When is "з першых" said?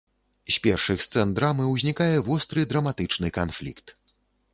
0.53-1.03